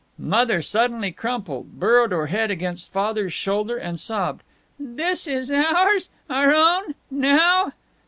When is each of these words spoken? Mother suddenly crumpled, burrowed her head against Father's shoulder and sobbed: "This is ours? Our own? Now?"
Mother 0.17 0.63
suddenly 0.63 1.11
crumpled, 1.11 1.79
burrowed 1.79 2.11
her 2.11 2.25
head 2.25 2.49
against 2.49 2.91
Father's 2.91 3.33
shoulder 3.33 3.77
and 3.77 3.99
sobbed: 3.99 4.41
"This 4.79 5.27
is 5.27 5.51
ours? 5.51 6.09
Our 6.27 6.55
own? 6.55 6.95
Now?" 7.11 7.73